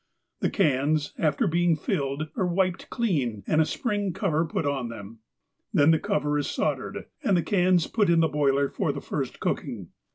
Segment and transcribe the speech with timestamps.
[0.39, 5.19] The cans after being filled, are wiped clean, and a spring cover put on them.
[5.71, 9.39] Then the cover is soldered, and the cans pu in the boiler for the first
[9.39, 9.89] cooking.